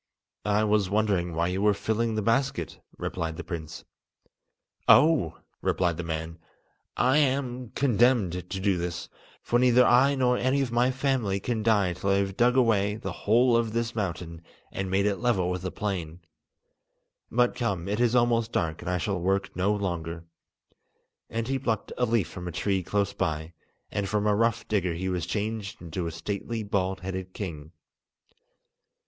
[0.47, 3.85] "I was wondering why you were filling the basket," replied the prince.
[4.87, 6.39] "Oh!" replied the man,
[6.97, 9.09] "I am condemned to do this,
[9.43, 12.95] for neither I nor any of my family can die till I have dug away
[12.95, 14.41] the whole of this mountain
[14.71, 16.21] and made it level with the plain.
[17.29, 20.25] But, come, it is almost dark, and I shall work no longer."
[21.29, 23.53] And he plucked a leaf from a tree close by,
[23.91, 27.71] and from a rough digger he was changed into a stately bald headed king.